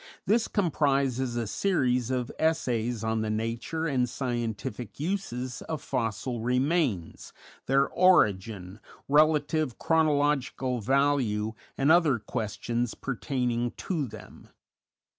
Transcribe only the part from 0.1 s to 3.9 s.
This comprises a series of essays on the nature